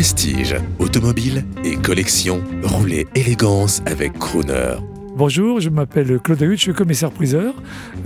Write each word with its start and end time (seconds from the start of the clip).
Prestige, 0.00 0.56
automobile 0.78 1.44
et 1.62 1.76
collection, 1.76 2.42
roulez 2.62 3.06
élégance 3.14 3.82
avec 3.84 4.14
Crooner. 4.14 4.76
Bonjour, 5.14 5.60
je 5.60 5.68
m'appelle 5.68 6.18
Claude 6.20 6.42
Ahut, 6.42 6.56
je 6.56 6.62
suis 6.62 6.72
commissaire-priseur 6.72 7.52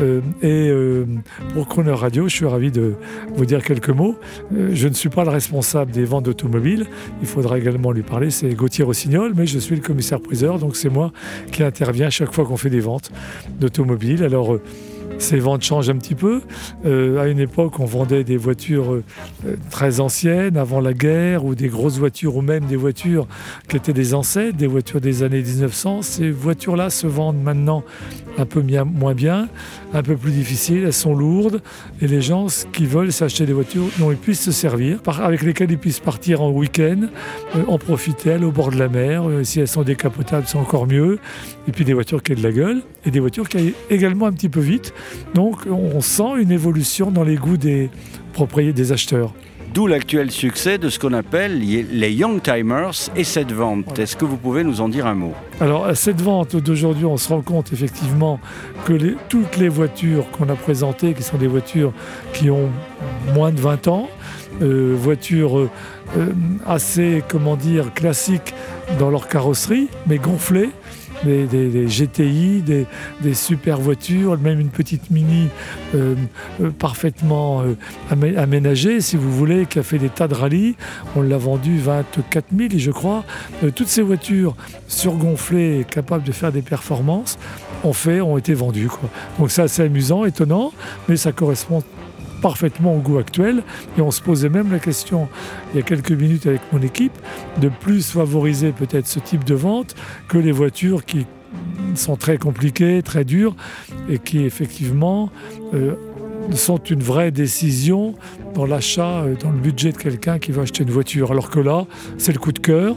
euh, 0.00 0.20
et 0.42 0.70
euh, 0.70 1.06
pour 1.52 1.68
Croner 1.68 1.92
Radio, 1.92 2.28
je 2.28 2.34
suis 2.34 2.46
ravi 2.46 2.72
de 2.72 2.94
vous 3.36 3.46
dire 3.46 3.62
quelques 3.62 3.90
mots. 3.90 4.18
Euh, 4.52 4.70
je 4.72 4.88
ne 4.88 4.92
suis 4.92 5.08
pas 5.08 5.22
le 5.22 5.30
responsable 5.30 5.92
des 5.92 6.04
ventes 6.04 6.24
d'automobiles, 6.24 6.86
il 7.20 7.28
faudra 7.28 7.58
également 7.58 7.92
lui 7.92 8.02
parler, 8.02 8.30
c'est 8.30 8.52
Gauthier 8.54 8.82
Rossignol, 8.82 9.32
mais 9.36 9.46
je 9.46 9.60
suis 9.60 9.76
le 9.76 9.80
commissaire-priseur, 9.80 10.58
donc 10.58 10.74
c'est 10.74 10.90
moi 10.90 11.12
qui 11.52 11.62
interviens 11.62 12.10
chaque 12.10 12.34
fois 12.34 12.44
qu'on 12.44 12.56
fait 12.56 12.70
des 12.70 12.80
ventes 12.80 13.12
d'automobiles. 13.60 14.24
Alors, 14.24 14.58
ces 15.18 15.38
ventes 15.38 15.62
changent 15.62 15.90
un 15.90 15.96
petit 15.96 16.14
peu. 16.14 16.40
Euh, 16.84 17.18
à 17.18 17.28
une 17.28 17.38
époque, 17.38 17.80
on 17.80 17.84
vendait 17.84 18.24
des 18.24 18.36
voitures 18.36 18.94
euh, 18.94 19.04
très 19.70 20.00
anciennes, 20.00 20.56
avant 20.56 20.80
la 20.80 20.92
guerre, 20.92 21.44
ou 21.44 21.54
des 21.54 21.68
grosses 21.68 21.98
voitures, 21.98 22.36
ou 22.36 22.42
même 22.42 22.64
des 22.66 22.76
voitures 22.76 23.26
qui 23.68 23.76
étaient 23.76 23.92
des 23.92 24.14
ancêtres, 24.14 24.56
des 24.56 24.66
voitures 24.66 25.00
des 25.00 25.22
années 25.22 25.42
1900. 25.42 26.02
Ces 26.02 26.30
voitures-là 26.30 26.90
se 26.90 27.06
vendent 27.06 27.42
maintenant 27.42 27.84
un 28.36 28.46
peu 28.46 28.62
moins 28.84 29.14
bien, 29.14 29.48
un 29.92 30.02
peu 30.02 30.16
plus 30.16 30.32
difficile, 30.32 30.82
elles 30.84 30.92
sont 30.92 31.14
lourdes, 31.14 31.62
et 32.02 32.08
les 32.08 32.20
gens 32.20 32.46
qui 32.72 32.84
veulent 32.84 33.12
s'acheter 33.12 33.46
des 33.46 33.52
voitures 33.52 33.86
dont 33.98 34.10
ils 34.10 34.16
puissent 34.16 34.42
se 34.42 34.52
servir, 34.52 34.98
avec 35.22 35.42
lesquelles 35.42 35.70
ils 35.70 35.78
puissent 35.78 36.00
partir 36.00 36.42
en 36.42 36.50
week-end, 36.50 37.02
euh, 37.54 37.62
en 37.68 37.78
profiter, 37.78 38.32
aller 38.32 38.44
au 38.44 38.50
bord 38.50 38.70
de 38.70 38.78
la 38.78 38.88
mer. 38.88 39.24
si 39.44 39.60
elles 39.60 39.68
sont 39.68 39.82
décapotables, 39.82 40.46
c'est 40.48 40.58
encore 40.58 40.86
mieux. 40.86 41.18
Et 41.68 41.72
puis 41.72 41.84
des 41.84 41.94
voitures 41.94 42.22
qui 42.22 42.32
aient 42.32 42.36
de 42.36 42.42
la 42.42 42.52
gueule, 42.52 42.82
et 43.06 43.10
des 43.10 43.20
voitures 43.20 43.48
qui 43.48 43.58
aillent 43.58 43.74
également 43.90 44.26
un 44.26 44.32
petit 44.32 44.48
peu 44.48 44.60
vite. 44.60 44.92
Donc 45.34 45.66
on 45.66 46.00
sent 46.00 46.40
une 46.40 46.52
évolution 46.52 47.10
dans 47.10 47.24
les 47.24 47.36
goûts 47.36 47.56
des 47.56 47.90
propriétaires, 48.32 48.74
des 48.74 48.92
acheteurs. 48.92 49.32
D'où 49.74 49.88
l'actuel 49.88 50.30
succès 50.30 50.78
de 50.78 50.88
ce 50.88 51.00
qu'on 51.00 51.12
appelle 51.12 51.58
les 51.58 52.12
Young 52.12 52.40
Timers 52.40 53.10
et 53.16 53.24
cette 53.24 53.50
vente. 53.50 53.98
Est-ce 53.98 54.14
que 54.16 54.24
vous 54.24 54.36
pouvez 54.36 54.62
nous 54.62 54.80
en 54.80 54.88
dire 54.88 55.04
un 55.04 55.16
mot? 55.16 55.32
Alors, 55.60 55.86
à 55.86 55.96
cette 55.96 56.20
vente 56.20 56.54
d'aujourd'hui, 56.54 57.04
on 57.06 57.16
se 57.16 57.28
rend 57.28 57.42
compte 57.42 57.72
effectivement 57.72 58.38
que 58.84 59.16
toutes 59.28 59.56
les 59.56 59.68
voitures 59.68 60.30
qu'on 60.30 60.48
a 60.48 60.54
présentées, 60.54 61.12
qui 61.12 61.24
sont 61.24 61.38
des 61.38 61.48
voitures 61.48 61.92
qui 62.32 62.50
ont 62.50 62.70
moins 63.34 63.50
de 63.50 63.60
20 63.60 63.88
ans, 63.88 64.08
euh, 64.62 64.94
voitures 64.96 65.58
euh, 65.58 65.68
assez, 66.64 67.24
comment 67.28 67.56
dire, 67.56 67.92
classiques 67.94 68.54
dans 69.00 69.10
leur 69.10 69.26
carrosserie, 69.26 69.88
mais 70.06 70.18
gonflées, 70.18 70.70
des, 71.24 71.86
GTI, 71.86 72.62
des, 72.62 73.34
super 73.34 73.78
voitures, 73.78 74.38
même 74.38 74.60
une 74.60 74.68
petite 74.68 75.10
Mini 75.10 75.48
euh, 75.94 76.14
euh, 76.60 76.70
parfaitement 76.70 77.62
euh, 77.62 77.76
aménagée, 78.10 79.00
si 79.00 79.16
vous 79.16 79.30
voulez, 79.30 79.66
qui 79.66 79.78
a 79.78 79.82
fait 79.82 79.98
des 79.98 80.08
tas 80.08 80.28
de 80.28 80.34
rallyes. 80.34 80.76
On 81.16 81.22
l'a 81.22 81.38
vendu 81.38 81.78
24 81.78 82.46
000, 82.56 82.68
je 82.76 82.90
crois. 82.90 83.24
toutes 83.74 83.88
ces 83.88 84.02
voitures 84.02 84.56
surgonflées 84.88 85.86
capables 85.88 86.24
de 86.24 86.32
faire 86.32 86.52
des 86.52 86.62
performances 86.62 87.38
ont, 87.82 87.92
fait, 87.92 88.20
ont 88.20 88.38
été 88.38 88.54
vendues. 88.54 88.88
Donc 89.38 89.50
c'est 89.50 89.80
amusant, 89.80 90.24
étonnant, 90.24 90.72
mais 91.08 91.16
ça 91.16 91.32
correspond 91.32 91.82
parfaitement 92.44 92.94
au 92.94 92.98
goût 92.98 93.16
actuel. 93.16 93.62
Et 93.96 94.02
on 94.02 94.10
se 94.10 94.20
posait 94.20 94.50
même 94.50 94.70
la 94.70 94.78
question, 94.78 95.28
il 95.72 95.78
y 95.78 95.80
a 95.80 95.82
quelques 95.82 96.12
minutes 96.12 96.46
avec 96.46 96.60
mon 96.74 96.82
équipe, 96.82 97.14
de 97.58 97.70
plus 97.70 98.10
favoriser 98.10 98.72
peut-être 98.72 99.06
ce 99.06 99.18
type 99.18 99.44
de 99.44 99.54
vente 99.54 99.94
que 100.28 100.36
les 100.36 100.52
voitures 100.52 101.06
qui 101.06 101.24
sont 101.94 102.16
très 102.16 102.36
compliquées, 102.36 103.00
très 103.02 103.24
dures, 103.24 103.56
et 104.10 104.18
qui 104.18 104.44
effectivement 104.44 105.30
euh, 105.72 105.94
sont 106.52 106.76
une 106.76 107.02
vraie 107.02 107.30
décision 107.30 108.14
dans 108.54 108.66
l'achat, 108.66 109.22
euh, 109.22 109.36
dans 109.36 109.50
le 109.50 109.58
budget 109.58 109.92
de 109.92 109.96
quelqu'un 109.96 110.38
qui 110.38 110.52
va 110.52 110.62
acheter 110.62 110.82
une 110.82 110.90
voiture. 110.90 111.32
Alors 111.32 111.48
que 111.48 111.60
là, 111.60 111.86
c'est 112.18 112.32
le 112.32 112.38
coup 112.38 112.52
de 112.52 112.58
cœur. 112.58 112.94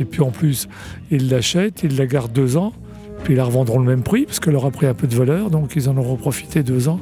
Et 0.00 0.06
puis 0.06 0.22
en 0.22 0.30
plus, 0.30 0.68
il 1.10 1.28
l'achète, 1.28 1.82
il 1.82 1.98
la 1.98 2.06
garde 2.06 2.32
deux 2.32 2.56
ans 2.56 2.72
puis 3.24 3.34
ils 3.34 3.36
la 3.36 3.44
revendront 3.44 3.78
le 3.78 3.84
même 3.86 4.02
prix, 4.02 4.24
parce 4.24 4.40
qu'elle 4.40 4.56
aura 4.56 4.70
pris 4.70 4.86
un 4.86 4.94
peu 4.94 5.06
de 5.06 5.14
valeur, 5.14 5.50
donc 5.50 5.74
ils 5.76 5.88
en 5.88 5.96
auront 5.96 6.16
profité 6.16 6.62
deux 6.62 6.88
ans 6.88 7.00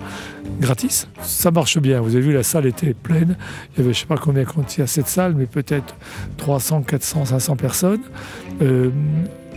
gratis. 0.61 1.09
Ça 1.23 1.51
marche 1.51 1.79
bien. 1.79 2.01
Vous 2.01 2.15
avez 2.15 2.25
vu, 2.25 2.33
la 2.33 2.43
salle 2.43 2.67
était 2.67 2.95
pleine. 2.95 3.37
Il 3.73 3.79
y 3.79 3.85
avait, 3.85 3.93
je 3.93 3.99
ne 3.99 4.03
sais 4.03 4.07
pas 4.07 4.17
combien 4.17 4.43
il 4.43 4.79
y 4.79 4.83
a 4.83 4.87
cette 4.87 5.09
salle, 5.09 5.35
mais 5.37 5.47
peut-être 5.47 5.97
300, 6.37 6.83
400, 6.83 7.27
500 7.27 7.57
personnes. 7.57 8.01
Euh, 8.63 8.91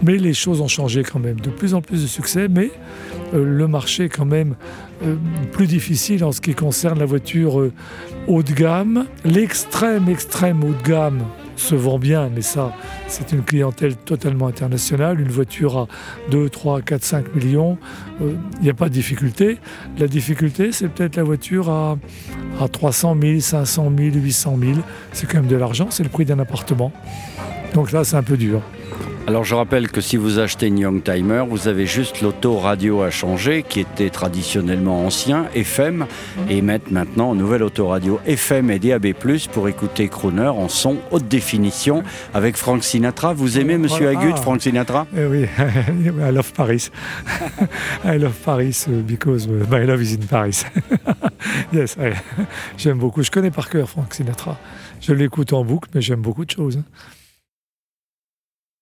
mais 0.04 0.18
les 0.18 0.34
choses 0.34 0.62
ont 0.62 0.68
changé 0.68 1.04
quand 1.04 1.20
même. 1.20 1.40
De 1.40 1.50
plus 1.50 1.74
en 1.74 1.82
plus 1.82 2.02
de 2.02 2.08
succès, 2.08 2.48
mais 2.50 2.72
euh, 3.34 3.44
le 3.44 3.68
marché 3.68 4.06
est 4.06 4.10
quand 4.10 4.26
même 4.26 4.56
euh, 5.04 5.16
plus 5.52 5.68
difficile 5.68 6.24
en 6.24 6.32
ce 6.32 6.42
qui 6.42 6.54
concerne 6.54 7.00
la 7.00 7.06
voiture 7.06 7.70
haut 8.28 8.44
de 8.44 8.54
gamme. 8.54 9.06
L'extrême, 9.26 10.10
extrême 10.10 10.64
haut 10.64 10.74
de 10.74 10.88
gamme, 10.88 11.24
se 11.58 11.76
vend 11.76 12.00
bien, 12.00 12.30
mais 12.34 12.42
ça, 12.42 12.74
c'est 13.08 13.32
une 13.32 13.44
clientèle 13.44 13.96
totalement 13.96 14.48
internationale. 14.48 15.20
Une 15.20 15.30
voiture 15.30 15.78
à 15.78 15.88
2, 16.32 16.50
3, 16.50 16.82
4, 16.82 17.04
5 17.04 17.36
millions, 17.36 17.78
il 18.20 18.28
euh, 18.28 18.36
n'y 18.62 18.70
a 18.70 18.74
pas 18.74 18.90
de 18.90 18.94
difficulté. 18.94 19.58
La 19.98 20.08
difficulté, 20.08 20.72
c'est 20.72 20.88
peut-être 20.88 21.16
la 21.16 21.24
voiture 21.24 21.70
à, 21.70 21.98
à 22.62 22.68
300 22.68 23.18
000, 23.22 23.40
500 23.40 23.92
000, 23.98 24.16
800 24.16 24.58
000. 24.60 24.74
C'est 25.14 25.28
quand 25.28 25.38
même 25.40 25.48
de 25.48 25.56
l'argent, 25.56 25.88
c'est 25.90 26.04
le 26.04 26.10
prix 26.10 26.26
d'un 26.26 26.40
appartement. 26.40 26.92
Donc 27.74 27.92
là, 27.92 28.04
c'est 28.04 28.16
un 28.16 28.24
peu 28.24 28.38
dur. 28.38 28.62
Alors 29.28 29.44
je 29.44 29.56
rappelle 29.56 29.92
que 29.92 30.00
si 30.00 30.16
vous 30.16 30.40
achetez 30.40 30.68
une 30.68 30.80
Young 30.80 31.04
Timer, 31.04 31.44
vous 31.50 31.68
avez 31.68 31.86
juste 31.86 32.22
l'auto-radio 32.22 33.02
à 33.02 33.12
changer, 33.12 33.62
qui 33.62 33.82
était 33.82 34.10
traditionnellement 34.10 35.06
ancien, 35.06 35.48
FM, 35.54 36.06
et 36.50 36.62
mettre 36.62 36.94
maintenant 36.94 37.34
une 37.34 37.40
nouvelle 37.40 37.64
autoradio 37.64 38.22
FM 38.26 38.72
et 38.72 38.80
DAB+, 38.80 39.08
pour 39.52 39.68
écouter 39.68 40.08
Crooner 40.08 40.48
en 40.48 40.70
son 40.70 40.96
haute 41.12 41.28
définition 41.28 42.04
avec 42.34 42.56
Frank 42.56 42.86
Sinatra. 42.86 43.34
Vous 43.34 43.60
aimez 43.60 43.78
Monsieur 43.78 44.08
Agut, 44.08 44.32
ah. 44.34 44.38
Frank 44.38 44.62
Sinatra? 44.62 45.06
Eh 45.14 45.26
Oui, 45.26 45.44
I 46.26 46.32
love 46.32 46.54
Paris. 46.54 46.90
I 48.06 48.18
love 48.18 48.40
Paris 48.46 48.86
uh, 48.88 49.02
because 49.02 49.46
uh, 49.46 49.66
my 49.70 49.86
love 49.86 50.02
is 50.02 50.14
in 50.14 50.26
Paris. 50.26 50.64
yes, 51.74 51.98
j'aime 52.78 52.98
beaucoup. 52.98 53.24
Je 53.24 53.32
connais 53.32 53.52
par 53.52 53.70
cœur 53.70 53.90
Frank 53.90 54.14
Sinatra. 54.14 54.58
Je 55.02 55.12
l'écoute 55.12 55.52
en 55.52 55.66
boucle, 55.66 55.90
mais 55.94 56.02
j'aime 56.02 56.22
beaucoup 56.22 56.46
de 56.46 56.52
choses. 56.52 56.78
Hein. 56.78 56.86